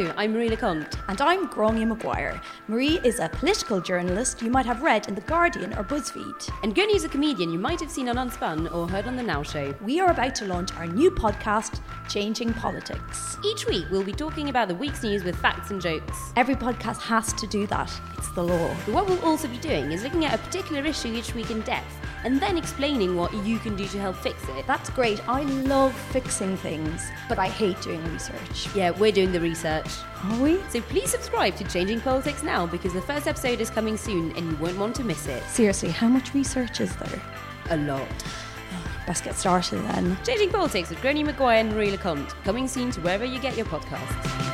[0.00, 0.98] Hello, I'm Marie Leconte.
[1.08, 2.40] And I'm Gráinne Maguire.
[2.68, 6.50] Marie is a political journalist you might have read in The Guardian or BuzzFeed.
[6.62, 9.22] And Gráinne is a comedian you might have seen on Unspun or heard on The
[9.22, 9.74] Now Show.
[9.82, 13.36] We are about to launch our new podcast, Changing Politics.
[13.44, 16.32] Each week, we'll be talking about the week's news with facts and jokes.
[16.34, 18.74] Every podcast has to do that, it's the law.
[18.86, 21.60] But what we'll also be doing is looking at a particular issue each week in
[21.60, 24.66] depth and then explaining what you can do to help fix it.
[24.66, 25.26] That's great.
[25.28, 28.74] I love fixing things, but I hate doing research.
[28.74, 29.89] Yeah, we're doing the research.
[30.24, 30.60] Are we?
[30.68, 34.50] So please subscribe to Changing Politics now because the first episode is coming soon and
[34.50, 35.42] you won't want to miss it.
[35.44, 37.22] Seriously, how much research is there?
[37.70, 38.08] A lot.
[39.06, 40.16] Best get started then.
[40.24, 43.66] Changing Politics with Gráinne Maguire and Marie Leconte, coming soon to wherever you get your
[43.66, 44.50] podcasts.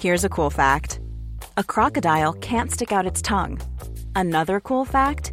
[0.00, 1.00] Here's a cool fact
[1.56, 3.60] a crocodile can't stick out its tongue.
[4.14, 5.32] Another cool fact